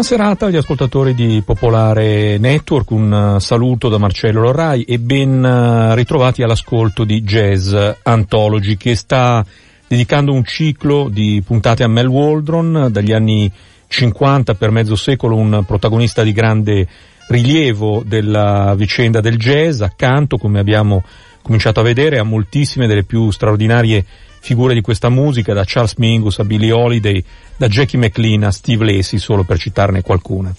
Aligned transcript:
Buona 0.00 0.16
serata 0.16 0.46
agli 0.46 0.56
ascoltatori 0.56 1.14
di 1.14 1.42
Popolare 1.44 2.38
Network, 2.38 2.90
un 2.90 3.34
eh, 3.36 3.40
saluto 3.40 3.90
da 3.90 3.98
Marcello 3.98 4.40
Lorrai 4.40 4.82
e 4.84 4.98
ben 4.98 5.44
eh, 5.44 5.94
ritrovati 5.94 6.42
all'ascolto 6.42 7.04
di 7.04 7.20
Jazz 7.22 7.76
Anthology 8.04 8.78
che 8.78 8.94
sta 8.94 9.44
dedicando 9.86 10.32
un 10.32 10.42
ciclo 10.42 11.10
di 11.10 11.42
puntate 11.44 11.82
a 11.84 11.88
Mel 11.88 12.06
Waldron 12.06 12.88
dagli 12.90 13.12
anni 13.12 13.52
50 13.88 14.54
per 14.54 14.70
mezzo 14.70 14.96
secolo 14.96 15.36
un 15.36 15.64
protagonista 15.66 16.22
di 16.22 16.32
grande 16.32 16.88
rilievo 17.28 18.02
della 18.02 18.72
vicenda 18.78 19.20
del 19.20 19.36
jazz, 19.36 19.82
accanto 19.82 20.38
come 20.38 20.60
abbiamo 20.60 21.04
cominciato 21.42 21.80
a 21.80 21.84
vedere 21.84 22.18
a 22.18 22.24
moltissime 22.24 22.86
delle 22.86 23.04
più 23.04 23.30
straordinarie 23.30 24.04
figure 24.40 24.74
di 24.74 24.80
questa 24.80 25.08
musica, 25.08 25.52
da 25.52 25.64
Charles 25.66 25.94
Mingus 25.96 26.38
a 26.38 26.44
Billie 26.44 26.72
Holiday, 26.72 27.22
da 27.56 27.68
Jackie 27.68 27.98
McLean 27.98 28.44
a 28.44 28.50
Steve 28.50 28.84
Lacey, 28.84 29.18
solo 29.18 29.44
per 29.44 29.58
citarne 29.58 30.02
qualcuna. 30.02 30.54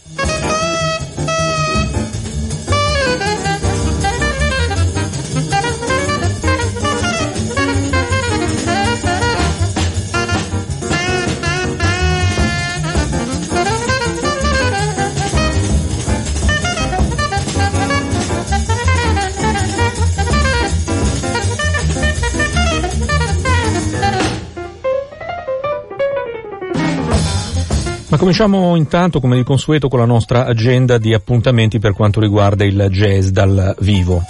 Cominciamo 28.21 28.75
intanto, 28.75 29.19
come 29.19 29.35
di 29.35 29.41
consueto, 29.41 29.87
con 29.87 29.97
la 29.97 30.05
nostra 30.05 30.45
agenda 30.45 30.99
di 30.99 31.11
appuntamenti 31.11 31.79
per 31.79 31.93
quanto 31.93 32.19
riguarda 32.19 32.63
il 32.63 32.87
jazz 32.91 33.29
dal 33.29 33.75
vivo. 33.79 34.21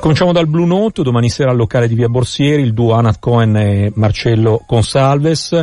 Cominciamo 0.00 0.32
dal 0.32 0.48
Blue 0.48 0.66
Note, 0.66 1.04
domani 1.04 1.28
sera 1.28 1.52
al 1.52 1.56
locale 1.56 1.86
di 1.86 1.94
Via 1.94 2.08
Borsieri, 2.08 2.62
il 2.62 2.72
duo 2.72 2.94
Anat 2.94 3.20
Cohen 3.20 3.54
e 3.54 3.92
Marcello 3.94 4.64
Consalves. 4.66 5.56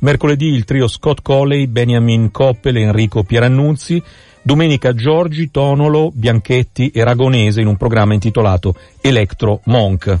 Mercoledì 0.00 0.48
il 0.48 0.64
trio 0.64 0.88
Scott 0.88 1.22
Colley, 1.22 1.66
Benjamin 1.68 2.30
Coppel 2.30 2.76
e 2.76 2.82
Enrico 2.82 3.22
Pierannunzi. 3.22 4.02
Domenica 4.42 4.92
Giorgi, 4.94 5.50
Tonolo, 5.50 6.10
Bianchetti 6.12 6.90
e 6.90 7.02
Ragonese 7.02 7.62
in 7.62 7.66
un 7.66 7.78
programma 7.78 8.12
intitolato 8.12 8.74
Electro 9.00 9.60
Monk. 9.64 10.18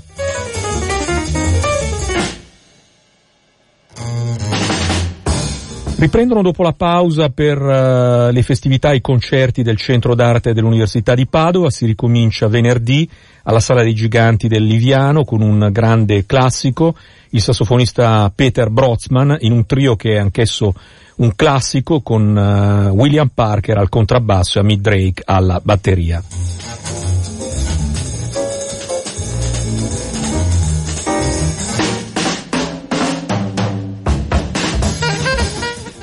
Riprendono 6.06 6.40
dopo 6.40 6.62
la 6.62 6.72
pausa 6.72 7.30
per 7.30 7.60
uh, 7.60 8.30
le 8.30 8.42
festività 8.44 8.92
e 8.92 8.96
i 8.96 9.00
concerti 9.00 9.64
del 9.64 9.76
Centro 9.76 10.14
d'Arte 10.14 10.54
dell'Università 10.54 11.16
di 11.16 11.26
Padova, 11.26 11.68
si 11.68 11.84
ricomincia 11.84 12.46
venerdì 12.46 13.10
alla 13.42 13.58
Sala 13.58 13.82
dei 13.82 13.92
Giganti 13.92 14.46
del 14.46 14.62
Liviano 14.62 15.24
con 15.24 15.42
un 15.42 15.68
grande 15.72 16.24
classico, 16.24 16.94
il 17.30 17.42
sassofonista 17.42 18.30
Peter 18.32 18.70
Brotzman 18.70 19.38
in 19.40 19.50
un 19.50 19.66
trio 19.66 19.96
che 19.96 20.12
è 20.12 20.18
anch'esso 20.18 20.74
un 21.16 21.32
classico 21.34 22.00
con 22.02 22.36
uh, 22.36 22.94
William 22.94 23.28
Parker 23.34 23.76
al 23.76 23.88
contrabbasso 23.88 24.58
e 24.58 24.60
Amit 24.60 24.80
Drake 24.80 25.22
alla 25.24 25.60
batteria. 25.60 26.22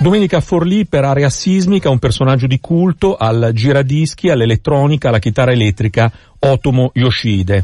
Domenica 0.03 0.41
Forlì 0.41 0.86
per 0.86 1.06
area 1.06 1.30
sismica, 1.30 1.90
un 1.90 1.97
personaggio 1.97 2.46
di 2.46 2.59
culto 2.59 3.16
al 3.16 3.52
giradischi, 3.53 4.30
all'elettronica, 4.30 5.08
alla 5.08 5.19
chitarra 5.19 5.53
elettrica, 5.53 6.12
Otomo 6.40 6.91
Yoshide. 6.94 7.64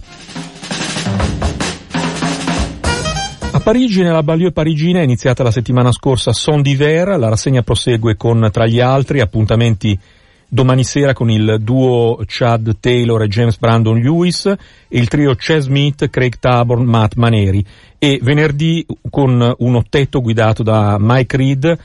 A 3.52 3.60
Parigi, 3.60 4.04
nella 4.04 4.24
banlieue 4.24 4.54
parigina, 4.54 5.02
è 5.02 5.04
iniziata 5.04 5.44
la 5.44 5.52
settimana 5.52 5.92
scorsa 5.92 6.32
Son 6.32 6.62
d'Hiver, 6.62 7.20
la 7.20 7.28
rassegna 7.28 7.62
prosegue 7.62 8.16
con, 8.16 8.48
tra 8.54 8.66
gli 8.66 8.80
altri, 8.80 9.20
appuntamenti 9.20 10.00
domani 10.48 10.86
sera 10.86 11.12
con 11.12 11.30
il 11.30 11.58
duo 11.60 12.24
Chad 12.26 12.78
Taylor 12.80 13.22
e 13.22 13.28
James 13.28 13.58
Brandon 13.58 14.00
Lewis 14.00 14.46
e 14.46 14.58
il 14.88 15.10
trio 15.10 15.36
Chess 15.36 15.66
Smith, 15.66 16.10
Craig 16.10 16.40
Taborn, 16.40 16.86
Matt 16.86 17.16
Maneri 17.16 17.64
e 17.98 18.18
venerdì 18.22 18.86
con 19.10 19.56
un 19.58 19.76
ottetto 19.76 20.22
guidato 20.22 20.64
da 20.64 20.96
Mike 20.98 21.36
Reed 21.36 21.80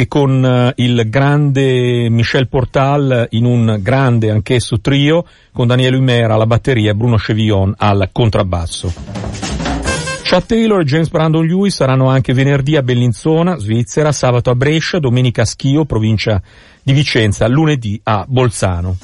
e 0.00 0.06
con 0.06 0.44
uh, 0.44 0.80
il 0.80 1.08
grande 1.10 2.08
Michel 2.08 2.46
Portal 2.46 3.26
in 3.30 3.44
un 3.44 3.80
grande 3.82 4.30
anch'esso 4.30 4.80
trio 4.80 5.26
con 5.52 5.66
Daniele 5.66 5.96
Umera 5.96 6.34
alla 6.34 6.46
batteria 6.46 6.92
e 6.92 6.94
Bruno 6.94 7.16
Chevillon 7.16 7.74
al 7.76 8.10
contrabbasso. 8.12 8.92
Chad 10.22 10.46
Taylor 10.46 10.82
e 10.82 10.84
James 10.84 11.08
Brandon 11.08 11.44
Lewis 11.44 11.74
saranno 11.74 12.08
anche 12.08 12.32
venerdì 12.32 12.76
a 12.76 12.82
Bellinzona, 12.82 13.58
Svizzera, 13.58 14.12
sabato 14.12 14.50
a 14.50 14.54
Brescia, 14.54 15.00
domenica 15.00 15.42
a 15.42 15.46
Schio, 15.46 15.84
provincia 15.84 16.40
di 16.80 16.92
Vicenza, 16.92 17.48
lunedì 17.48 18.00
a 18.04 18.24
Bolzano. 18.28 18.96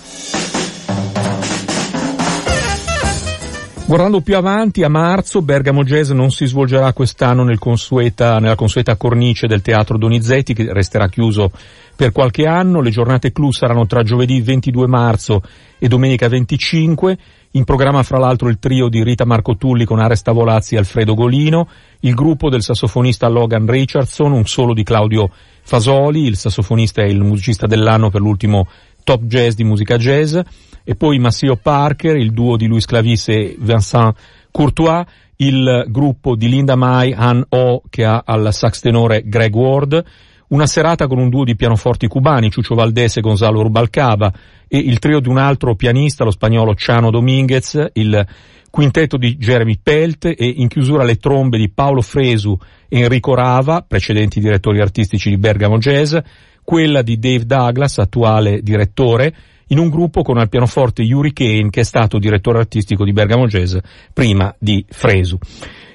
Guardando 3.87 4.23
più 4.23 4.35
avanti, 4.35 4.83
a 4.83 4.89
marzo, 4.89 5.43
Bergamo 5.43 5.85
Jazz 5.85 6.09
non 6.11 6.31
si 6.31 6.47
svolgerà 6.47 6.95
quest'anno 6.95 7.45
nel 7.45 7.59
consueta, 7.59 8.39
nella 8.39 8.55
consueta 8.55 8.97
cornice 8.97 9.47
del 9.47 9.61
Teatro 9.61 9.99
Donizetti, 9.99 10.55
che 10.55 10.73
resterà 10.73 11.07
chiuso 11.11 11.51
per 11.95 12.11
qualche 12.11 12.47
anno. 12.47 12.81
Le 12.81 12.89
giornate 12.89 13.31
clou 13.31 13.53
saranno 13.53 13.87
tra 13.87 14.03
giovedì 14.03 14.41
22 14.41 14.87
marzo 14.87 15.43
e 15.79 15.87
domenica 15.87 16.29
25. 16.29 17.19
In 17.53 17.65
programma 17.65 18.03
fra 18.03 18.19
l'altro 18.19 18.49
il 18.49 18.59
trio 18.59 18.89
di 18.89 19.05
Rita 19.05 19.27
Marco 19.27 19.55
Tulli 19.57 19.85
con 19.85 20.01
Aresta 20.01 20.33
Volazzi 20.33 20.75
e 20.75 20.79
Alfredo 20.79 21.15
Golino, 21.15 21.69
il 22.01 22.15
gruppo 22.15 22.49
del 22.49 22.63
sassofonista 22.63 23.29
Logan 23.29 23.67
Richardson, 23.67 24.33
un 24.33 24.47
solo 24.47 24.73
di 24.73 24.83
Claudio 24.83 25.31
Fasoli, 25.63 26.25
il 26.25 26.37
sassofonista 26.37 27.03
e 27.03 27.11
il 27.11 27.23
musicista 27.23 27.67
dell'anno 27.67 28.09
per 28.09 28.23
l'ultimo 28.23 28.67
Top 29.05 29.25
Jazz 29.25 29.55
di 29.55 29.65
musica 29.65 29.99
jazz, 29.99 30.39
e 30.85 30.95
poi 30.95 31.19
Masseo 31.19 31.57
Parker, 31.57 32.17
il 32.17 32.33
duo 32.33 32.57
di 32.57 32.67
Luis 32.67 32.85
Clavis 32.85 33.29
e 33.29 33.57
Vincent 33.59 34.15
Courtois, 34.51 35.05
il 35.37 35.87
gruppo 35.89 36.37
di 36.37 36.49
Linda 36.49 36.77
Mai, 36.77 37.13
Han 37.13 37.45
O, 37.49 37.83
che 37.89 38.05
ha 38.05 38.23
al 38.25 38.53
sax 38.53 38.81
tenore 38.81 39.23
Greg 39.25 39.55
Ward, 39.55 40.05
una 40.49 40.67
serata 40.67 41.07
con 41.07 41.19
un 41.19 41.31
duo 41.31 41.43
di 41.43 41.57
pianoforti 41.57 42.07
cubani, 42.07 42.51
Ciuccio 42.51 42.75
Valdese 42.75 43.19
e 43.19 43.23
Gonzalo 43.23 43.63
Rubalcaba, 43.63 44.33
e 44.69 44.79
il 44.79 44.99
trio 44.99 45.21
di 45.21 45.29
un 45.29 45.39
altro 45.39 45.75
pianista, 45.75 46.23
lo 46.23 46.31
spagnolo 46.31 46.75
Ciano 46.75 47.11
Dominguez, 47.11 47.91
il 47.95 48.27
quintetto 48.71 49.17
di 49.17 49.37
Jeremy 49.37 49.79
Pelt 49.83 50.27
e 50.27 50.47
in 50.57 50.69
chiusura 50.69 51.05
le 51.05 51.17
trombe 51.17 51.59
di 51.59 51.71
Paolo 51.71 52.03
Fresu 52.03 52.59
e 52.89 53.01
Enrico 53.01 53.35
Rava, 53.35 53.85
precedenti 53.87 54.41
direttori 54.41 54.81
artistici 54.81 55.31
di 55.31 55.39
Bergamo 55.39 55.79
Jazz, 55.79 56.17
quella 56.63 57.03
di 57.03 57.19
Dave 57.19 57.47
Douglas, 57.47 57.99
attuale 57.99 58.63
direttore, 58.63 59.35
in 59.69 59.79
un 59.79 59.89
gruppo 59.89 60.23
con 60.23 60.39
al 60.39 60.49
pianoforte 60.49 61.03
Yuri 61.03 61.33
Kane, 61.33 61.71
che 61.71 61.81
è 61.81 61.85
stato 61.85 62.19
direttore 62.19 62.59
artistico 62.59 63.05
di 63.05 63.13
Bergamo 63.13 63.47
Jazz 63.47 63.77
prima 64.13 64.55
di 64.59 64.85
Fresu. 64.89 65.39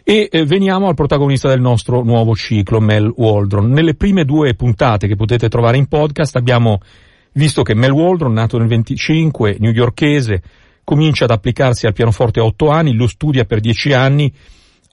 E 0.04 0.28
eh, 0.32 0.46
veniamo 0.46 0.88
al 0.88 0.96
protagonista 0.96 1.50
del 1.50 1.62
nostro 1.62 2.02
nuovo 2.02 2.36
ciclo, 2.36 2.80
Mel 2.80 3.14
Waldron. 3.16 3.70
Nelle 3.70 3.94
prime 3.94 4.26
due 4.26 4.56
puntate 4.56 5.08
che 5.08 5.16
potete 5.16 5.50
trovare 5.50 5.78
in 5.78 5.88
podcast 5.88 6.36
abbiamo 6.36 6.80
visto 7.34 7.62
che 7.62 7.76
Mel 7.76 7.92
Waldron, 7.92 8.34
nato 8.34 8.58
nel 8.58 8.68
25, 8.68 9.58
newyorkese, 9.60 10.42
comincia 10.84 11.26
ad 11.26 11.32
applicarsi 11.32 11.86
al 11.86 11.94
pianoforte 11.94 12.40
a 12.40 12.44
otto 12.44 12.70
anni, 12.70 12.96
lo 12.96 13.06
studia 13.06 13.46
per 13.46 13.60
dieci 13.60 13.94
anni, 13.94 14.34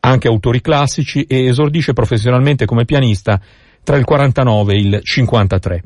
anche 0.00 0.28
autori 0.28 0.60
classici, 0.60 1.22
e 1.22 1.46
esordisce 1.46 1.94
professionalmente 1.94 2.66
come 2.66 2.84
pianista 2.84 3.40
tra 3.82 3.96
il 3.96 4.04
49 4.04 4.74
e 4.74 4.76
il 4.76 5.00
53. 5.02 5.82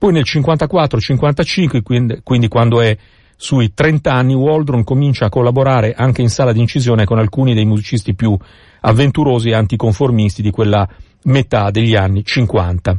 Poi 0.00 0.12
nel 0.14 0.24
54-55, 0.26 1.82
quindi, 1.82 2.20
quindi 2.22 2.48
quando 2.48 2.80
è 2.80 2.96
sui 3.36 3.74
30 3.74 4.10
anni, 4.10 4.32
Waldron 4.32 4.82
comincia 4.82 5.26
a 5.26 5.28
collaborare 5.28 5.92
anche 5.92 6.22
in 6.22 6.30
sala 6.30 6.54
di 6.54 6.60
incisione 6.60 7.04
con 7.04 7.18
alcuni 7.18 7.52
dei 7.52 7.66
musicisti 7.66 8.14
più 8.14 8.34
avventurosi 8.80 9.50
e 9.50 9.54
anticonformisti 9.54 10.40
di 10.40 10.50
quella 10.50 10.88
metà 11.24 11.70
degli 11.70 11.94
anni 11.94 12.24
50. 12.24 12.98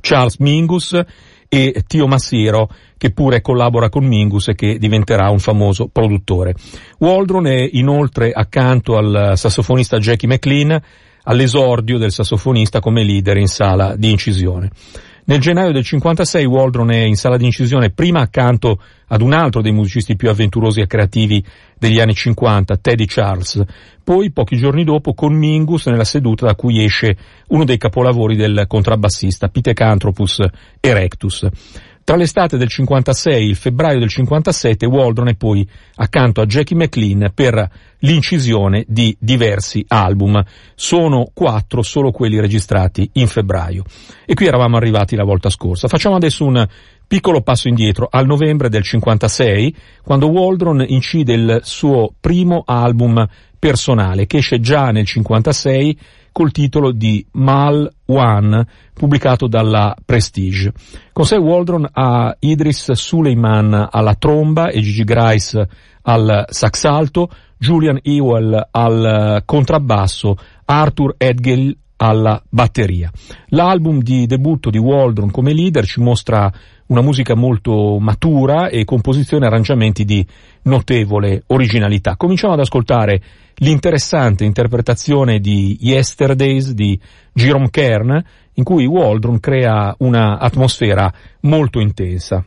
Charles 0.00 0.36
Mingus 0.38 0.96
e 1.48 1.82
Tio 1.88 2.06
Massiro, 2.06 2.68
che 2.96 3.10
pure 3.10 3.40
collabora 3.40 3.88
con 3.88 4.04
Mingus 4.04 4.46
e 4.46 4.54
che 4.54 4.78
diventerà 4.78 5.28
un 5.28 5.40
famoso 5.40 5.88
produttore. 5.88 6.54
Waldron 6.98 7.48
è 7.48 7.68
inoltre 7.72 8.30
accanto 8.30 8.96
al 8.96 9.32
sassofonista 9.34 9.98
Jackie 9.98 10.28
McLean 10.28 10.80
all'esordio 11.24 11.98
del 11.98 12.12
sassofonista 12.12 12.78
come 12.78 13.02
leader 13.02 13.38
in 13.38 13.48
sala 13.48 13.96
di 13.96 14.08
incisione. 14.08 14.70
Nel 15.24 15.38
gennaio 15.38 15.70
del 15.70 15.84
56 15.84 16.44
Waldron 16.46 16.90
è 16.90 17.04
in 17.04 17.14
sala 17.14 17.36
di 17.36 17.44
incisione 17.44 17.90
prima 17.90 18.20
accanto 18.20 18.80
ad 19.06 19.22
un 19.22 19.32
altro 19.32 19.62
dei 19.62 19.70
musicisti 19.70 20.16
più 20.16 20.28
avventurosi 20.28 20.80
e 20.80 20.88
creativi 20.88 21.44
degli 21.78 22.00
anni 22.00 22.14
50, 22.14 22.76
Teddy 22.78 23.04
Charles, 23.06 23.62
poi 24.02 24.32
pochi 24.32 24.56
giorni 24.56 24.82
dopo 24.82 25.14
con 25.14 25.32
Mingus 25.34 25.86
nella 25.86 26.02
seduta 26.02 26.46
da 26.46 26.56
cui 26.56 26.82
esce 26.82 27.16
uno 27.48 27.64
dei 27.64 27.78
capolavori 27.78 28.34
del 28.34 28.64
contrabbassista 28.66 29.48
Pithecanthropus 29.48 30.40
Erectus. 30.80 31.46
Tra 32.04 32.16
l'estate 32.16 32.56
del 32.56 32.68
56 32.68 33.32
e 33.32 33.46
il 33.46 33.54
febbraio 33.54 34.00
del 34.00 34.08
57 34.08 34.86
Waldron 34.86 35.28
è 35.28 35.34
poi 35.34 35.66
accanto 35.94 36.40
a 36.40 36.46
Jackie 36.46 36.76
McLean 36.76 37.30
per 37.32 37.70
l'incisione 37.98 38.84
di 38.88 39.16
diversi 39.20 39.84
album. 39.86 40.42
Sono 40.74 41.30
quattro 41.32 41.82
solo 41.82 42.10
quelli 42.10 42.40
registrati 42.40 43.08
in 43.14 43.28
febbraio. 43.28 43.84
E 44.26 44.34
qui 44.34 44.46
eravamo 44.46 44.76
arrivati 44.76 45.14
la 45.14 45.22
volta 45.22 45.48
scorsa. 45.48 45.86
Facciamo 45.86 46.16
adesso 46.16 46.44
un 46.44 46.66
piccolo 47.06 47.40
passo 47.42 47.68
indietro 47.68 48.08
al 48.10 48.26
novembre 48.26 48.68
del 48.68 48.82
56, 48.82 49.76
quando 50.02 50.28
Waldron 50.28 50.84
incide 50.84 51.34
il 51.34 51.60
suo 51.62 52.12
primo 52.18 52.64
album 52.66 53.24
personale, 53.60 54.26
che 54.26 54.38
esce 54.38 54.58
già 54.58 54.90
nel 54.90 55.06
56 55.06 55.98
col 56.32 56.50
titolo 56.50 56.90
di 56.90 57.24
Mal 57.32 57.90
One, 58.06 58.66
pubblicato 58.92 59.46
dalla 59.46 59.94
Prestige. 60.04 60.72
Con 61.12 61.24
sé 61.24 61.36
Waldron 61.36 61.88
ha 61.92 62.34
Idris 62.40 62.92
Suleiman 62.92 63.88
alla 63.90 64.14
tromba 64.14 64.70
e 64.70 64.80
Gigi 64.80 65.04
Grice 65.04 65.68
al 66.02 66.46
sax 66.48 66.84
alto, 66.84 67.30
Julian 67.58 68.00
Ewell 68.02 68.68
al 68.70 69.42
contrabbasso, 69.44 70.36
Arthur 70.64 71.14
Edgell 71.16 71.76
alla 72.02 72.42
batteria. 72.48 73.12
L'album 73.50 74.02
di 74.02 74.26
debutto 74.26 74.70
di 74.70 74.78
Waldron 74.78 75.30
come 75.30 75.52
leader 75.52 75.86
ci 75.86 76.00
mostra 76.00 76.52
una 76.86 77.00
musica 77.00 77.36
molto 77.36 77.98
matura 78.00 78.68
e 78.68 78.84
composizione 78.84 79.44
e 79.44 79.48
arrangiamenti 79.48 80.04
di 80.04 80.26
notevole 80.62 81.44
originalità. 81.46 82.16
Cominciamo 82.16 82.54
ad 82.54 82.58
ascoltare 82.58 83.22
l'interessante 83.56 84.44
interpretazione 84.44 85.38
di 85.38 85.78
Yesterdays 85.80 86.72
di 86.72 86.98
Jerome 87.32 87.70
Kern, 87.70 88.22
in 88.54 88.64
cui 88.64 88.84
Waldron 88.84 89.38
crea 89.38 89.94
una 89.98 90.38
atmosfera 90.38 91.10
molto 91.42 91.78
intensa. 91.78 92.44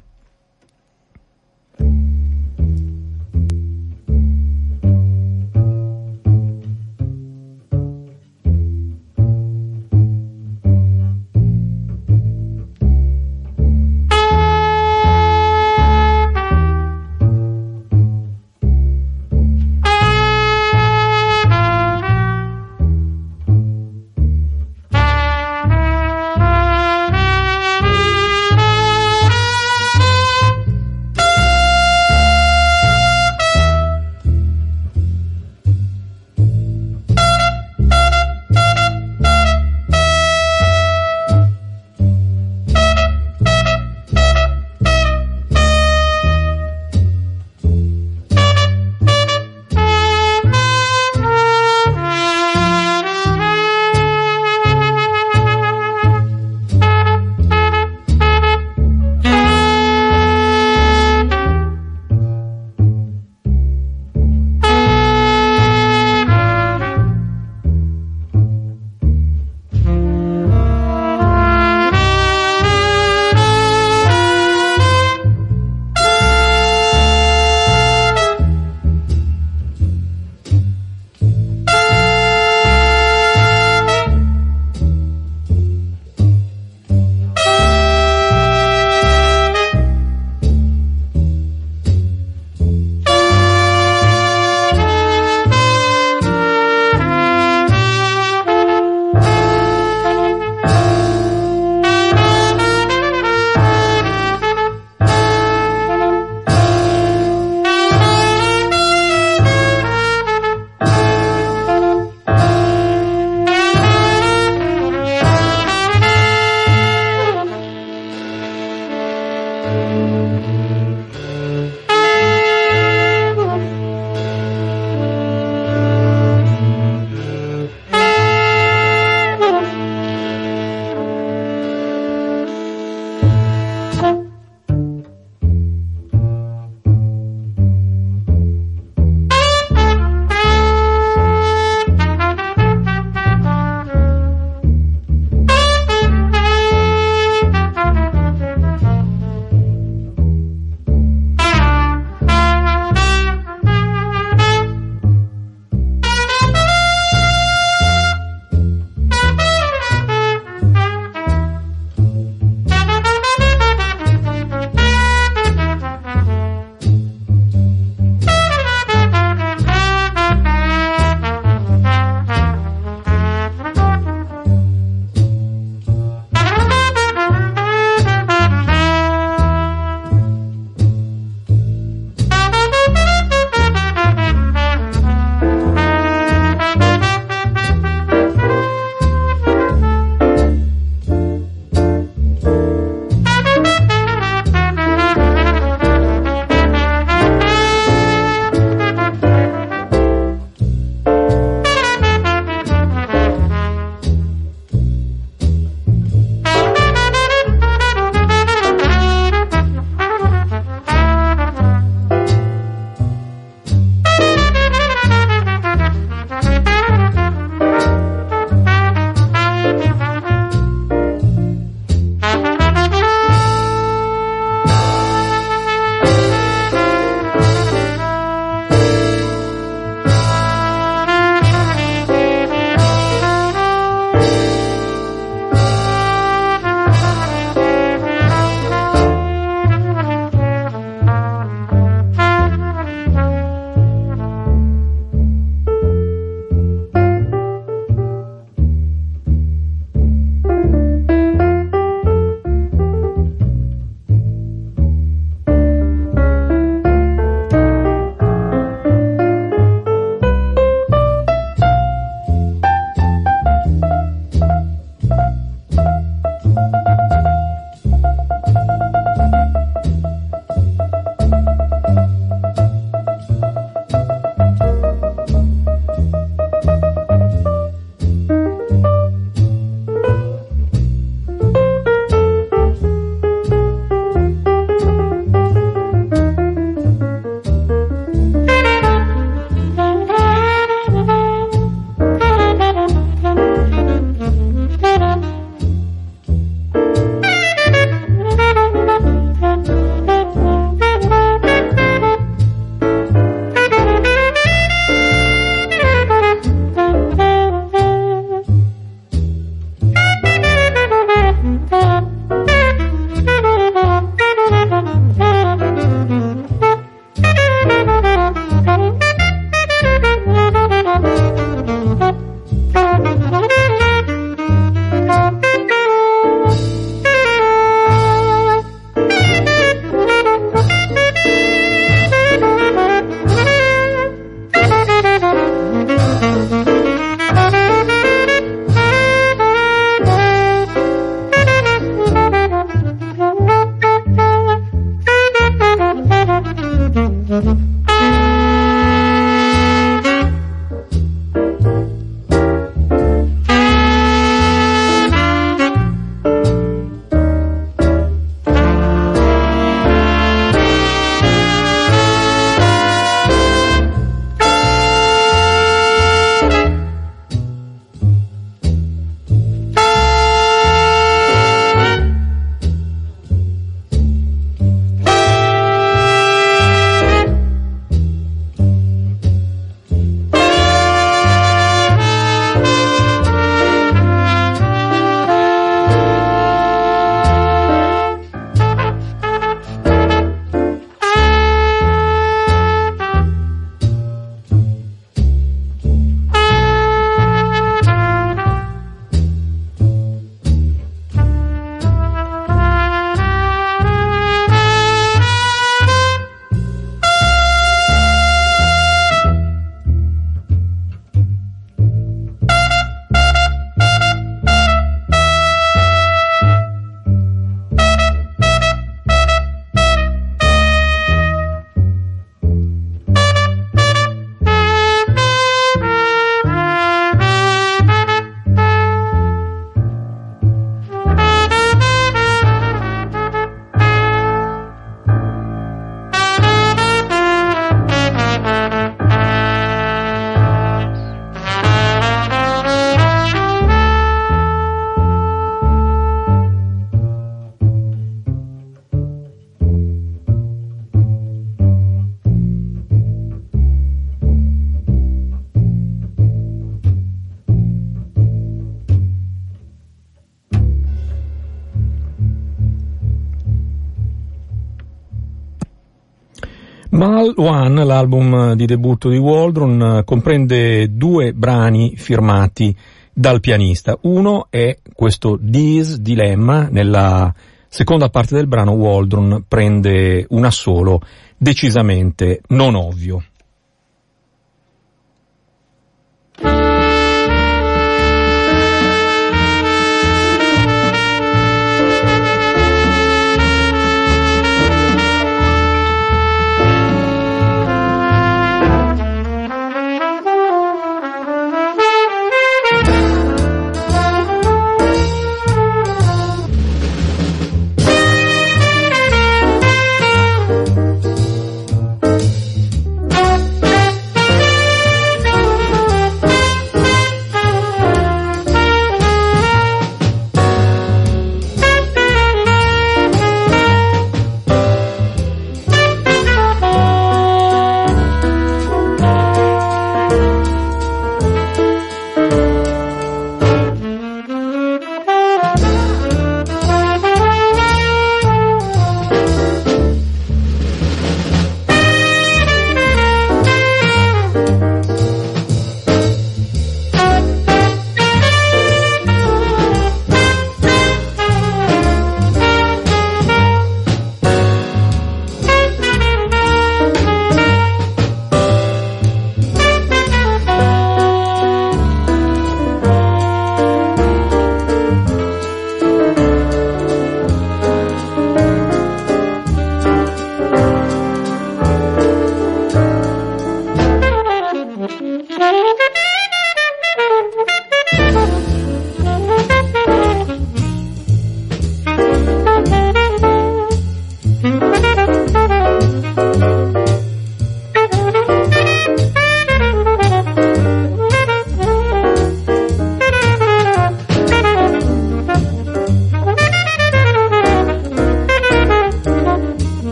One, 467.37 467.83
l'album 467.83 468.53
di 468.53 468.65
debutto 468.65 469.09
di 469.09 469.17
Waldron, 469.17 470.03
comprende 470.05 470.95
due 470.95 471.33
brani 471.33 471.95
firmati 471.97 472.75
dal 473.13 473.41
pianista. 473.41 473.97
Uno 474.01 474.47
è 474.49 474.77
questo 474.93 475.37
Dis 475.39 475.97
Dilemma, 475.97 476.69
nella 476.71 477.33
seconda 477.67 478.09
parte 478.09 478.35
del 478.35 478.47
brano 478.47 478.71
Waldron 478.71 479.43
prende 479.47 480.25
un 480.29 480.45
assolo 480.45 481.01
decisamente 481.37 482.41
non 482.47 482.75
ovvio. 482.75 483.23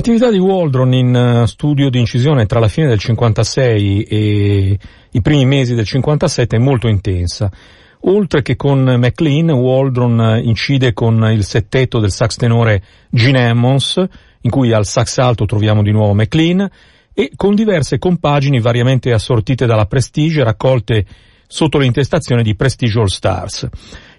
L'attività 0.00 0.30
di 0.30 0.38
Waldron 0.38 0.94
in 0.94 1.14
uh, 1.14 1.44
studio 1.44 1.90
di 1.90 1.98
incisione 1.98 2.46
tra 2.46 2.58
la 2.58 2.68
fine 2.68 2.86
del 2.86 2.98
56 2.98 4.02
e 4.04 4.78
i 5.10 5.20
primi 5.20 5.44
mesi 5.44 5.74
del 5.74 5.84
57 5.84 6.56
è 6.56 6.58
molto 6.58 6.88
intensa. 6.88 7.52
Oltre 8.04 8.40
che 8.40 8.56
con 8.56 8.82
McLean, 8.82 9.50
Waldron 9.50 10.18
uh, 10.18 10.38
incide 10.38 10.94
con 10.94 11.22
il 11.30 11.44
settetto 11.44 11.98
del 11.98 12.12
sax 12.12 12.36
tenore 12.36 12.82
Gene 13.10 13.50
Ammons, 13.50 14.02
in 14.40 14.50
cui 14.50 14.72
al 14.72 14.86
sax 14.86 15.18
alto 15.18 15.44
troviamo 15.44 15.82
di 15.82 15.90
nuovo 15.90 16.14
McLean, 16.14 16.66
e 17.12 17.32
con 17.36 17.54
diverse 17.54 17.98
compagini 17.98 18.58
variamente 18.58 19.12
assortite 19.12 19.66
dalla 19.66 19.84
Prestige 19.84 20.42
raccolte 20.42 21.04
sotto 21.46 21.76
l'intestazione 21.76 22.42
di 22.42 22.56
Prestige 22.56 22.98
All 23.00 23.04
Stars. 23.04 23.68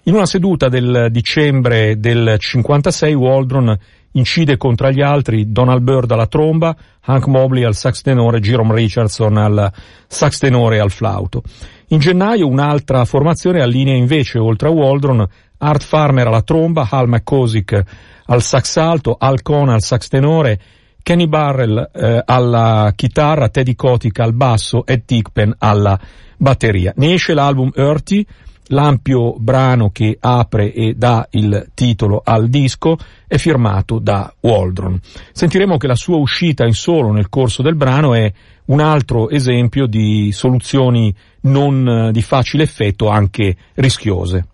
In 0.04 0.14
una 0.14 0.26
seduta 0.26 0.68
del 0.68 1.08
dicembre 1.10 1.98
del 1.98 2.36
56 2.38 3.14
Waldron 3.14 3.76
incide 4.12 4.56
contro 4.56 4.90
gli 4.90 5.00
altri 5.00 5.52
Donald 5.52 5.82
Byrd 5.82 6.10
alla 6.10 6.26
tromba, 6.26 6.76
Hank 7.00 7.26
Mobley 7.26 7.64
al 7.64 7.74
sax 7.74 8.00
tenore, 8.02 8.40
Jerome 8.40 8.74
Richardson 8.74 9.36
al 9.36 9.72
sax 10.06 10.38
tenore 10.38 10.76
e 10.76 10.80
al 10.80 10.90
flauto. 10.90 11.42
In 11.88 11.98
gennaio 11.98 12.48
un'altra 12.48 13.04
formazione 13.04 13.60
allinea 13.60 13.94
invece, 13.94 14.38
oltre 14.38 14.68
a 14.68 14.70
Waldron, 14.70 15.26
Art 15.58 15.82
Farmer 15.82 16.26
alla 16.26 16.42
tromba, 16.42 16.88
Hal 16.90 17.08
McCosick 17.08 17.84
al 18.26 18.42
sax 18.42 18.76
alto, 18.76 19.16
Al 19.18 19.42
Cohn 19.42 19.68
al 19.68 19.82
sax 19.82 20.08
tenore, 20.08 20.60
Kenny 21.02 21.26
Barrell 21.26 21.90
eh, 21.92 22.22
alla 22.24 22.92
chitarra, 22.94 23.48
Teddy 23.48 23.74
Kotick 23.74 24.18
al 24.20 24.32
basso 24.32 24.86
e 24.86 25.04
Tickpen 25.04 25.54
alla 25.58 25.98
batteria. 26.36 26.92
Ne 26.96 27.14
esce 27.14 27.34
l'album 27.34 27.70
Earthy, 27.74 28.24
L'ampio 28.72 29.34
brano 29.38 29.90
che 29.90 30.16
apre 30.18 30.72
e 30.72 30.94
dà 30.94 31.26
il 31.32 31.68
titolo 31.74 32.22
al 32.24 32.48
disco 32.48 32.96
è 33.26 33.36
firmato 33.36 33.98
da 33.98 34.32
Waldron. 34.40 34.98
Sentiremo 35.32 35.76
che 35.76 35.86
la 35.86 35.94
sua 35.94 36.16
uscita 36.16 36.64
in 36.64 36.72
solo 36.72 37.12
nel 37.12 37.28
corso 37.28 37.62
del 37.62 37.74
brano 37.74 38.14
è 38.14 38.32
un 38.66 38.80
altro 38.80 39.28
esempio 39.28 39.86
di 39.86 40.30
soluzioni 40.32 41.14
non 41.42 42.10
di 42.12 42.22
facile 42.22 42.62
effetto, 42.62 43.08
anche 43.08 43.56
rischiose. 43.74 44.46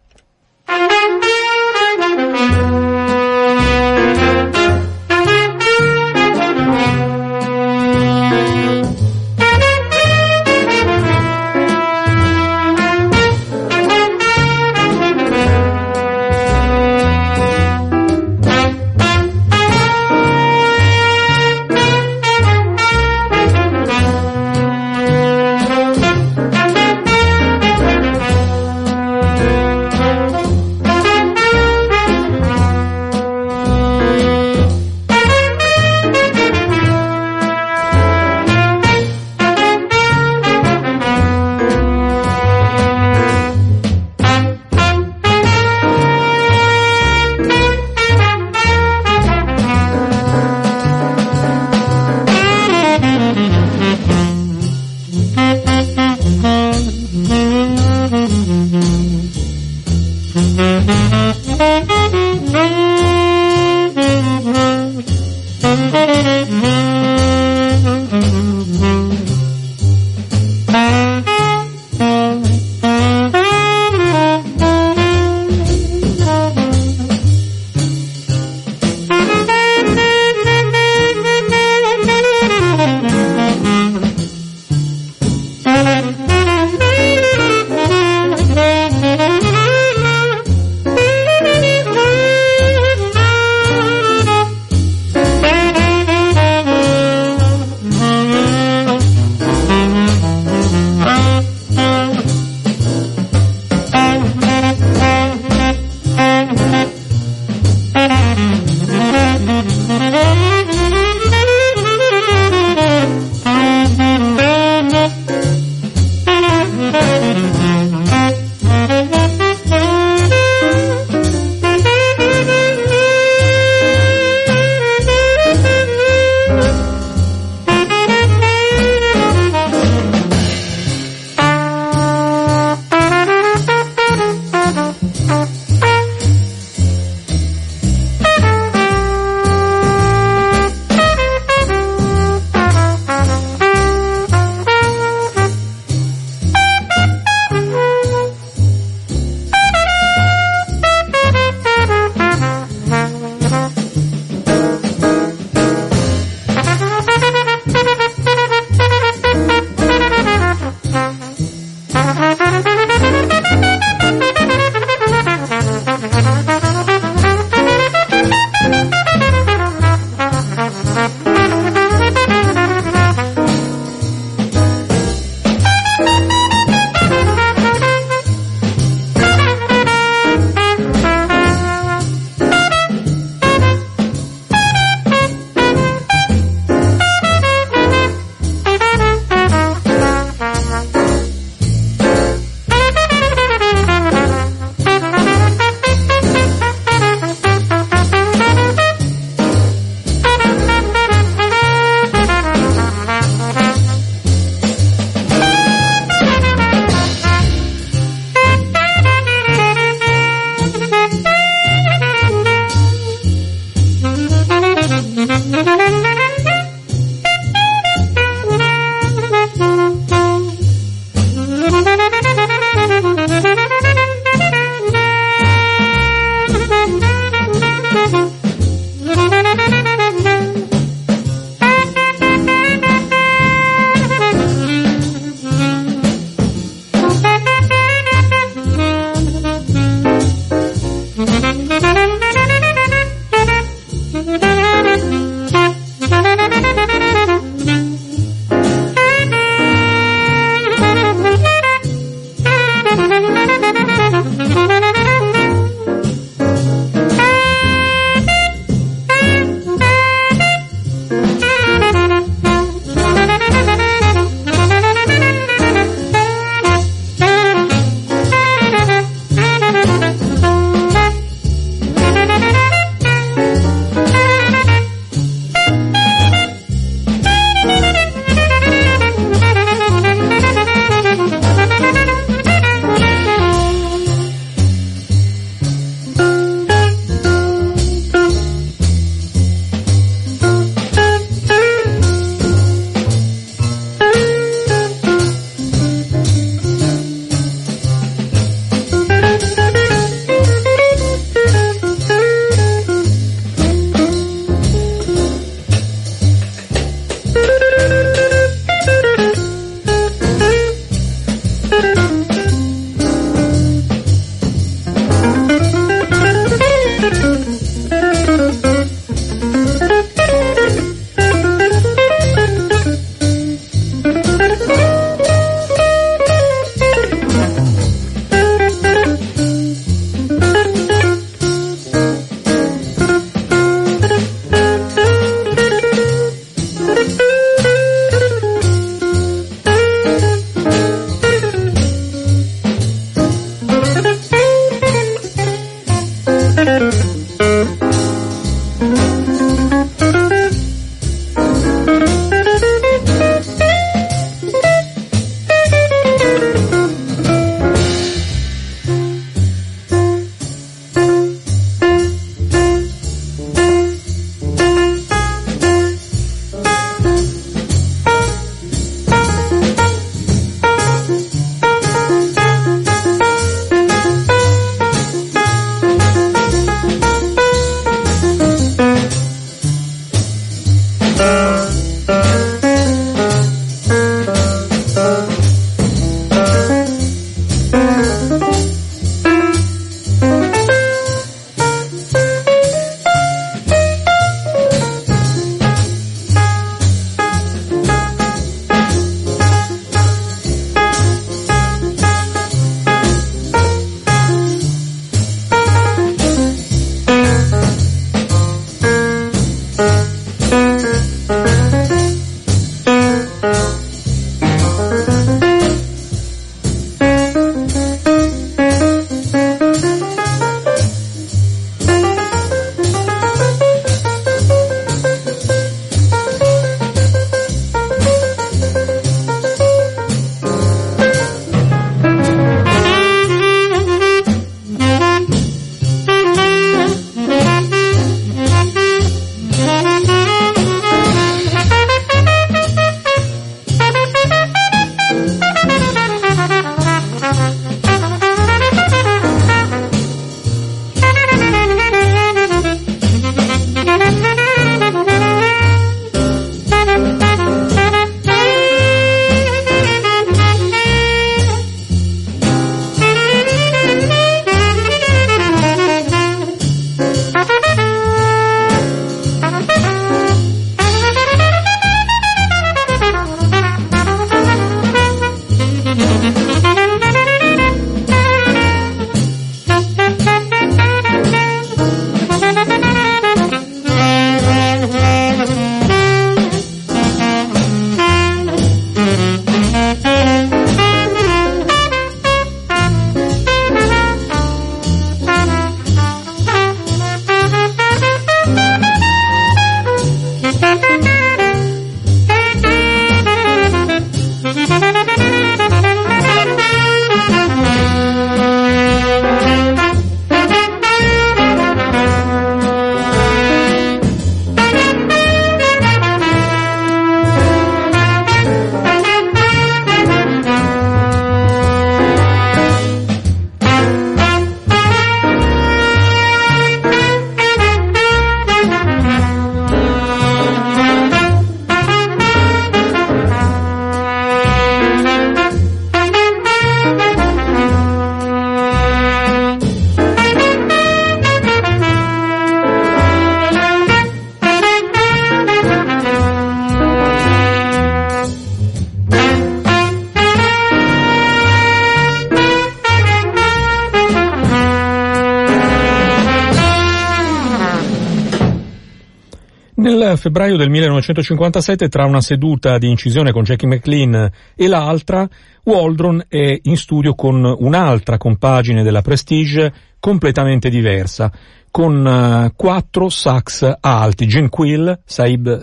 Febbraio 560.29 560.59
del 560.59 560.69
1957, 560.69 561.89
tra 561.89 562.05
una 562.05 562.21
seduta 562.21 562.77
di 562.77 562.91
incisione 562.91 563.33
con 563.33 563.45
Jackie 563.45 563.67
McLean 563.67 564.31
e 564.55 564.69
l'altra, 564.69 565.27
Waldron 565.65 566.23
è 566.29 566.59
in 566.65 566.77
studio 566.77 567.15
con 567.15 567.43
un'altra 567.43 568.19
compagine 568.19 568.83
della 568.83 569.01
Prestige 569.01 569.73
completamente 569.99 570.69
diversa, 570.69 571.33
con 571.71 572.05
uh, 572.05 572.55
quattro 572.55 573.09
sax 573.09 573.77
alti, 573.81 574.27
Gene 574.27 574.51
Quill, 574.51 575.01
Saib 575.03 575.63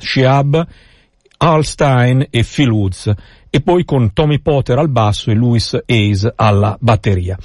Al 1.38 1.64
Stein 1.64 2.26
e 2.32 2.44
Phil 2.44 2.72
Woods, 2.72 3.14
e 3.52 3.62
poi 3.62 3.86
con 3.86 4.14
Tommy 4.14 4.40
Potter 4.40 4.80
al 4.80 4.90
basso 4.90 5.30
e 5.30 5.36
Louis 5.36 5.78
Hayes 5.86 6.28
alla 6.36 6.76
batteria. 6.80 7.38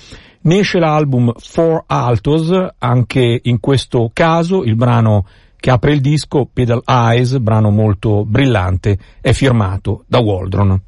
Ne 0.42 0.58
esce 0.60 0.78
l'album 0.78 1.34
Four 1.36 1.84
Altos, 1.86 2.50
anche 2.78 3.40
in 3.42 3.60
questo 3.60 4.10
caso 4.14 4.64
il 4.64 4.74
brano 4.74 5.26
che 5.60 5.70
apre 5.70 5.92
il 5.92 6.00
disco, 6.00 6.48
Pedal 6.52 6.82
Eyes, 6.84 7.38
brano 7.38 7.70
molto 7.70 8.24
brillante, 8.24 8.98
è 9.20 9.32
firmato 9.32 10.04
da 10.06 10.18
Waldron. 10.18 10.80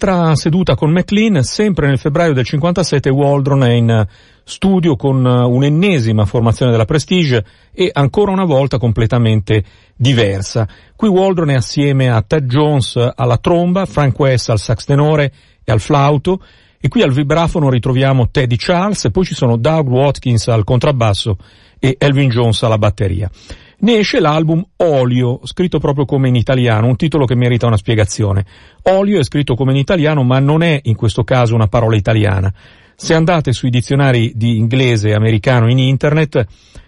Un'altra 0.00 0.36
seduta 0.36 0.76
con 0.76 0.92
McLean, 0.92 1.42
sempre 1.42 1.88
nel 1.88 1.98
febbraio 1.98 2.32
del 2.32 2.44
57, 2.44 3.10
Waldron 3.10 3.64
è 3.64 3.72
in 3.72 4.06
studio 4.44 4.94
con 4.94 5.24
un'ennesima 5.24 6.24
formazione 6.24 6.70
della 6.70 6.84
Prestige 6.84 7.44
e 7.72 7.90
ancora 7.92 8.30
una 8.30 8.44
volta 8.44 8.78
completamente 8.78 9.64
diversa. 9.96 10.68
Qui 10.94 11.08
Waldron 11.08 11.50
è 11.50 11.54
assieme 11.54 12.12
a 12.12 12.22
Ted 12.22 12.46
Jones 12.46 12.94
alla 13.12 13.38
tromba, 13.38 13.86
Frank 13.86 14.16
West 14.16 14.50
al 14.50 14.60
sax 14.60 14.84
tenore 14.84 15.32
e 15.64 15.72
al 15.72 15.80
flauto, 15.80 16.44
e 16.80 16.86
qui 16.86 17.02
al 17.02 17.10
vibrafono 17.10 17.68
ritroviamo 17.68 18.28
Teddy 18.30 18.54
Charles 18.56 19.06
e 19.06 19.10
poi 19.10 19.24
ci 19.24 19.34
sono 19.34 19.56
Doug 19.56 19.88
Watkins 19.88 20.46
al 20.46 20.62
contrabbasso 20.62 21.36
e 21.80 21.96
Elvin 21.98 22.28
Jones 22.28 22.62
alla 22.62 22.78
batteria 22.78 23.28
ne 23.80 23.98
esce 23.98 24.20
l'album 24.20 24.64
Olio, 24.76 25.40
scritto 25.44 25.78
proprio 25.78 26.04
come 26.04 26.28
in 26.28 26.34
italiano, 26.34 26.86
un 26.86 26.96
titolo 26.96 27.24
che 27.24 27.36
merita 27.36 27.66
una 27.66 27.76
spiegazione. 27.76 28.44
Olio 28.84 29.20
è 29.20 29.24
scritto 29.24 29.54
come 29.54 29.72
in 29.72 29.78
italiano, 29.78 30.22
ma 30.24 30.38
non 30.38 30.62
è 30.62 30.80
in 30.84 30.96
questo 30.96 31.22
caso 31.24 31.54
una 31.54 31.68
parola 31.68 31.96
italiana. 31.96 32.52
Se 32.96 33.14
andate 33.14 33.52
sui 33.52 33.70
dizionari 33.70 34.32
di 34.34 34.56
inglese 34.56 35.10
e 35.10 35.14
americano 35.14 35.70
in 35.70 35.78
internet, 35.78 36.44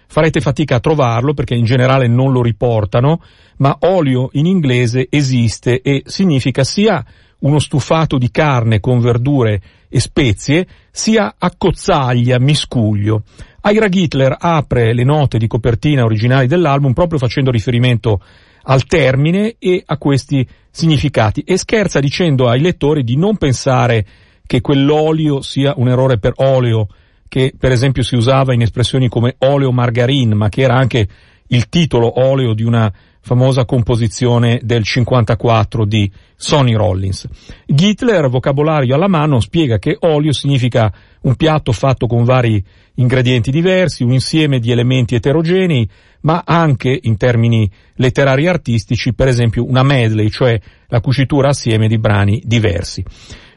farete 0.08 0.40
fatica 0.40 0.76
a 0.76 0.80
trovarlo 0.80 1.34
perché 1.34 1.54
in 1.54 1.64
generale 1.64 2.08
non 2.08 2.32
lo 2.32 2.42
riportano, 2.42 3.22
ma 3.58 3.76
olio 3.82 4.30
in 4.32 4.46
inglese 4.46 5.06
esiste 5.08 5.82
e 5.82 6.02
significa 6.06 6.64
sia 6.64 7.04
uno 7.40 7.58
stufato 7.58 8.18
di 8.18 8.30
carne 8.30 8.80
con 8.80 9.00
verdure 9.00 9.62
e 9.88 10.00
spezie, 10.00 10.66
sia 10.90 11.34
accozzaglia, 11.38 12.38
miscuglio. 12.38 13.22
Ira 13.62 13.88
Hitler 13.90 14.36
apre 14.38 14.94
le 14.94 15.04
note 15.04 15.38
di 15.38 15.46
copertina 15.46 16.04
originali 16.04 16.46
dell'album 16.46 16.92
proprio 16.92 17.18
facendo 17.18 17.50
riferimento 17.50 18.22
al 18.62 18.84
termine 18.86 19.56
e 19.58 19.82
a 19.84 19.96
questi 19.98 20.46
significati 20.70 21.42
e 21.42 21.56
scherza 21.56 22.00
dicendo 22.00 22.48
ai 22.48 22.60
lettori 22.60 23.04
di 23.04 23.16
non 23.16 23.36
pensare 23.36 24.06
che 24.46 24.60
quell'olio 24.60 25.42
sia 25.42 25.74
un 25.76 25.88
errore 25.88 26.18
per 26.18 26.32
olio 26.36 26.88
che 27.28 27.54
per 27.56 27.70
esempio 27.70 28.02
si 28.02 28.16
usava 28.16 28.54
in 28.54 28.62
espressioni 28.62 29.08
come 29.08 29.36
oleo 29.38 29.72
margarine 29.72 30.34
ma 30.34 30.48
che 30.48 30.62
era 30.62 30.74
anche 30.74 31.06
il 31.48 31.68
titolo 31.68 32.20
oleo 32.20 32.54
di 32.54 32.62
una 32.62 32.92
famosa 33.20 33.64
composizione 33.64 34.60
del 34.62 34.82
54 34.82 35.84
di 35.84 36.10
Sonny 36.36 36.74
Rollins. 36.74 37.28
Hitler, 37.66 38.28
vocabolario 38.28 38.94
alla 38.94 39.08
mano, 39.08 39.40
spiega 39.40 39.78
che 39.78 39.96
olio 40.00 40.32
significa 40.32 40.92
un 41.22 41.34
piatto 41.36 41.72
fatto 41.72 42.06
con 42.06 42.24
vari 42.24 42.62
ingredienti 42.94 43.50
diversi, 43.50 44.02
un 44.02 44.12
insieme 44.12 44.58
di 44.58 44.70
elementi 44.70 45.14
eterogenei, 45.14 45.88
ma 46.22 46.42
anche 46.44 46.98
in 47.02 47.16
termini 47.16 47.70
letterari 47.94 48.44
e 48.44 48.48
artistici, 48.48 49.14
per 49.14 49.28
esempio 49.28 49.64
una 49.64 49.82
medley, 49.82 50.28
cioè 50.30 50.60
la 50.88 51.00
cucitura 51.00 51.48
assieme 51.48 51.88
di 51.88 51.98
brani 51.98 52.42
diversi. 52.44 53.04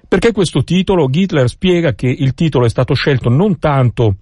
Perché 0.08 0.32
questo 0.32 0.64
titolo? 0.64 1.10
Hitler 1.12 1.50
spiega 1.50 1.94
che 1.94 2.08
il 2.08 2.34
titolo 2.36 2.66
è 2.66 2.70
stato 2.70 2.94
scelto 2.94 3.30
non 3.30 3.58
tanto 3.58 4.18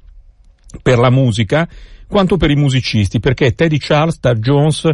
per 0.81 0.97
la 0.97 1.09
musica, 1.09 1.67
quanto 2.07 2.37
per 2.37 2.49
i 2.49 2.55
musicisti, 2.55 3.19
perché 3.19 3.53
Teddy 3.53 3.77
Charles, 3.77 4.19
Doug 4.19 4.37
Jones, 4.37 4.89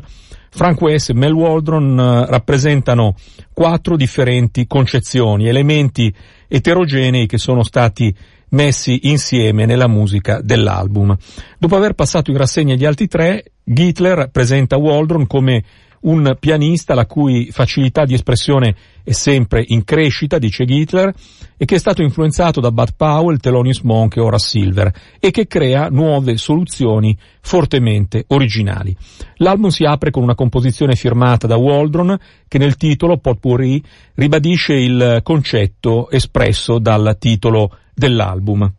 Frank 0.49 0.81
West 0.81 1.09
e 1.09 1.13
Mel 1.13 1.33
Waldron 1.33 1.99
eh, 1.99 2.25
rappresentano 2.25 3.15
quattro 3.53 3.95
differenti 3.95 4.67
concezioni, 4.67 5.47
elementi 5.47 6.13
eterogenei 6.47 7.25
che 7.27 7.37
sono 7.37 7.63
stati 7.63 8.13
messi 8.49 9.09
insieme 9.09 9.65
nella 9.65 9.87
musica 9.87 10.39
dell'album. 10.41 11.15
Dopo 11.57 11.75
aver 11.75 11.93
passato 11.93 12.31
in 12.31 12.37
rassegna 12.37 12.75
gli 12.75 12.85
altri 12.85 13.07
tre, 13.07 13.43
Hitler 13.63 14.29
presenta 14.31 14.77
Waldron 14.77 15.27
come 15.27 15.63
un 16.07 16.35
pianista 16.39 16.93
la 16.93 17.05
cui 17.05 17.49
facilità 17.51 18.05
di 18.05 18.13
espressione 18.13 18.75
è 19.03 19.11
sempre 19.11 19.63
in 19.67 19.83
crescita, 19.83 20.37
dice 20.37 20.63
Hitler, 20.63 21.13
e 21.55 21.65
che 21.65 21.75
è 21.75 21.79
stato 21.79 22.01
influenzato 22.01 22.59
da 22.59 22.71
Bud 22.71 22.95
Powell, 22.95 23.37
Thelonious 23.37 23.81
Monk 23.81 24.17
e 24.17 24.21
Horace 24.21 24.47
Silver, 24.47 24.93
e 25.19 25.31
che 25.31 25.47
crea 25.47 25.89
nuove 25.89 26.37
soluzioni 26.37 27.17
fortemente 27.41 28.25
originali. 28.27 28.95
L'album 29.35 29.69
si 29.69 29.83
apre 29.83 30.11
con 30.11 30.23
una 30.23 30.35
composizione 30.35 30.95
firmata 30.95 31.47
da 31.47 31.57
Waldron, 31.57 32.17
che 32.47 32.57
nel 32.57 32.77
titolo 32.77 33.17
Potpourri 33.17 33.81
ribadisce 34.15 34.73
il 34.73 35.19
concetto 35.23 36.09
espresso 36.09 36.79
dal 36.79 37.15
titolo 37.19 37.77
dell'album. 37.93 38.71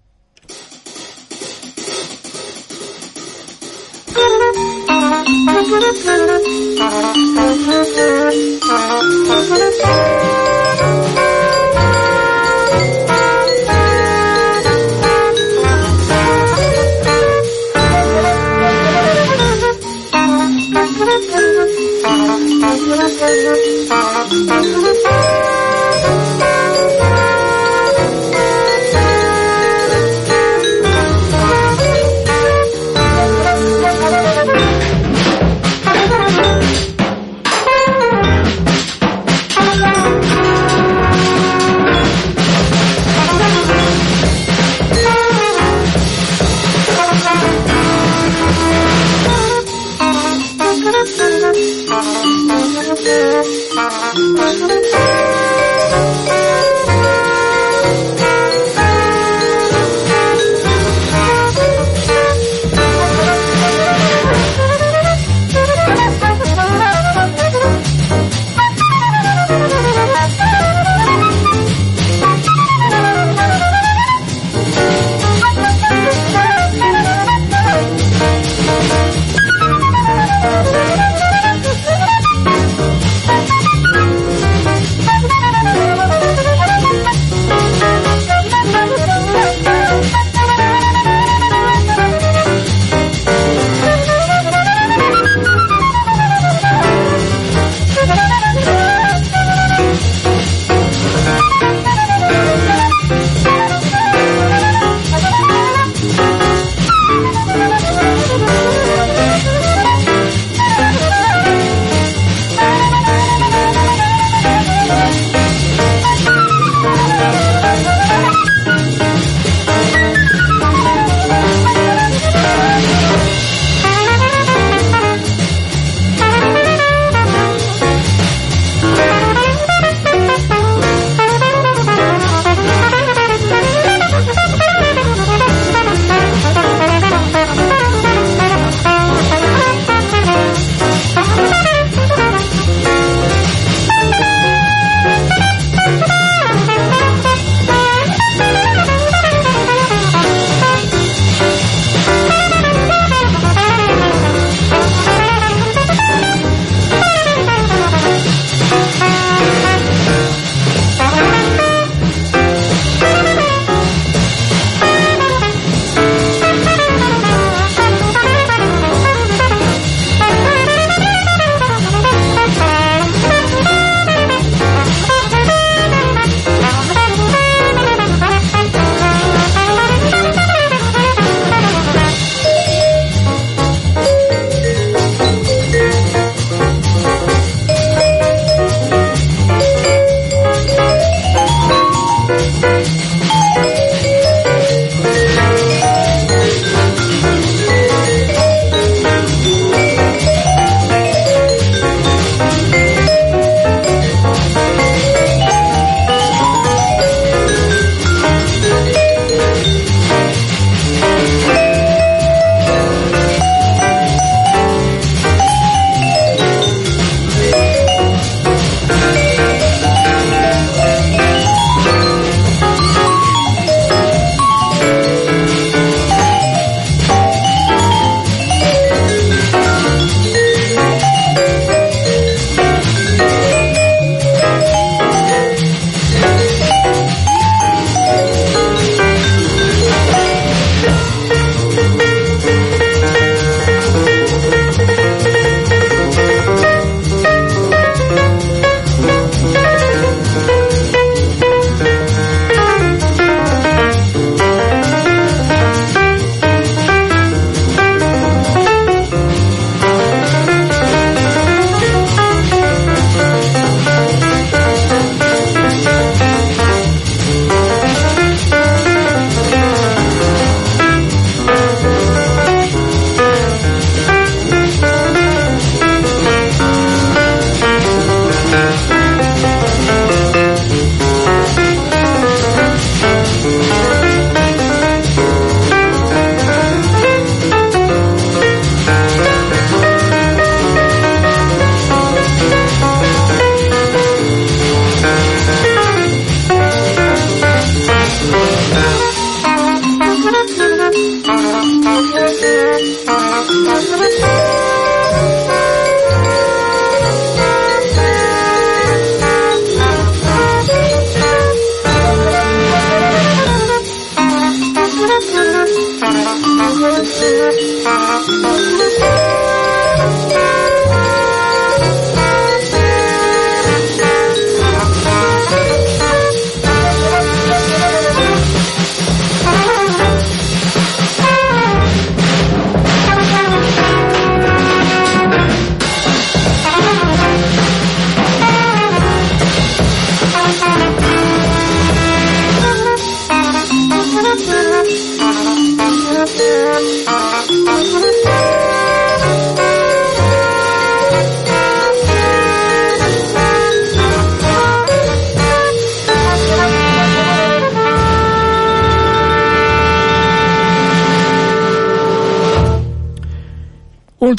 Thank 9.78 10.42
you. 10.42 10.47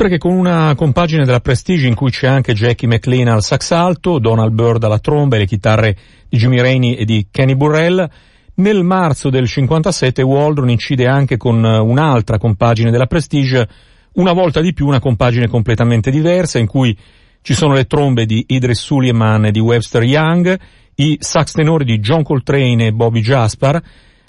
Oltre 0.01 0.15
che 0.15 0.29
con 0.29 0.31
una 0.31 0.73
compagine 0.75 1.25
della 1.25 1.41
Prestige 1.41 1.85
in 1.85 1.93
cui 1.93 2.09
c'è 2.09 2.25
anche 2.25 2.53
Jackie 2.53 2.87
McLean 2.87 3.27
al 3.27 3.43
sax 3.43 3.71
alto, 3.71 4.17
Donald 4.17 4.53
Byrd 4.53 4.81
alla 4.85 4.99
tromba 4.99 5.35
e 5.35 5.39
le 5.39 5.45
chitarre 5.45 5.97
di 6.29 6.37
Jimmy 6.37 6.61
Rainey 6.61 6.93
e 6.93 7.03
di 7.03 7.27
Kenny 7.29 7.53
Burrell. 7.53 8.09
Nel 8.55 8.83
marzo 8.83 9.29
del 9.29 9.45
57 9.45 10.21
Waldron 10.21 10.69
incide 10.69 11.05
anche 11.05 11.35
con 11.35 11.61
un'altra 11.61 12.37
compagine 12.37 12.91
della 12.91 13.07
Prestige, 13.07 13.67
una 14.13 14.31
volta 14.31 14.61
di 14.61 14.71
più 14.71 14.87
una 14.87 15.01
compagine 15.01 15.49
completamente 15.49 16.11
diversa 16.11 16.59
in 16.59 16.67
cui 16.67 16.97
ci 17.41 17.53
sono 17.53 17.73
le 17.73 17.83
trombe 17.83 18.25
di 18.25 18.45
Idris 18.47 18.79
Suleiman 18.79 19.47
e 19.47 19.51
di 19.51 19.59
Webster 19.59 20.03
Young, 20.03 20.57
i 20.95 21.17
sax 21.19 21.51
tenori 21.51 21.83
di 21.83 21.99
John 21.99 22.23
Coltrane 22.23 22.85
e 22.85 22.93
Bobby 22.93 23.19
Jaspar, 23.19 23.81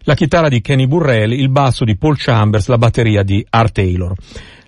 la 0.02 0.14
chitarra 0.14 0.48
di 0.48 0.60
Kenny 0.60 0.88
Burrell, 0.88 1.30
il 1.30 1.48
basso 1.48 1.84
di 1.84 1.96
Paul 1.96 2.16
Chambers, 2.18 2.66
la 2.66 2.78
batteria 2.78 3.22
di 3.22 3.46
Art 3.48 3.72
Taylor. 3.72 4.14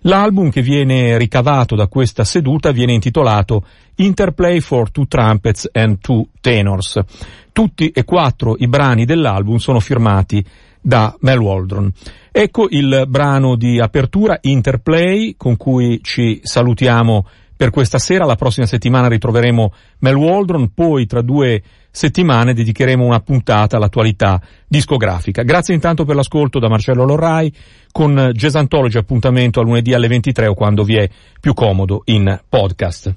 L'album 0.02 0.50
che 0.50 0.62
viene 0.62 1.16
ricavato 1.16 1.76
da 1.76 1.86
questa 1.86 2.24
seduta 2.24 2.72
viene 2.72 2.92
intitolato 2.92 3.64
Interplay 3.96 4.58
for 4.58 4.90
Two 4.90 5.06
Trumpets 5.06 5.68
and 5.72 5.98
Two 6.00 6.26
Tenors. 6.40 6.98
Tutti 7.52 7.90
e 7.90 8.02
quattro 8.04 8.56
i 8.58 8.66
brani 8.66 9.04
dell'album 9.04 9.58
sono 9.58 9.78
firmati 9.78 10.44
da 10.80 11.14
Mel 11.20 11.38
Waldron. 11.38 11.92
Ecco 12.32 12.66
il 12.70 13.04
brano 13.06 13.54
di 13.54 13.78
apertura 13.78 14.38
Interplay 14.40 15.34
con 15.36 15.56
cui 15.56 16.00
ci 16.02 16.40
salutiamo 16.42 17.26
per 17.54 17.70
questa 17.70 17.98
sera. 17.98 18.24
La 18.24 18.34
prossima 18.34 18.66
settimana 18.66 19.06
ritroveremo 19.06 19.72
Mel 20.00 20.16
Waldron, 20.16 20.74
poi 20.74 21.06
tra 21.06 21.22
due 21.22 21.62
settimane 21.92 22.54
dedicheremo 22.54 23.04
una 23.04 23.20
puntata 23.20 23.76
all'attualità 23.76 24.40
discografica. 24.66 25.42
Grazie 25.42 25.74
intanto 25.74 26.04
per 26.04 26.16
l'ascolto 26.16 26.58
da 26.58 26.68
Marcello 26.68 27.04
Lorrai 27.04 27.54
con 27.92 28.30
Jazz 28.32 28.54
Anthology 28.54 28.98
appuntamento 28.98 29.60
a 29.60 29.62
lunedì 29.62 29.92
alle 29.92 30.08
23 30.08 30.46
o 30.46 30.54
quando 30.54 30.82
vi 30.82 30.96
è 30.96 31.08
più 31.38 31.54
comodo 31.54 32.02
in 32.06 32.40
podcast. 32.48 33.14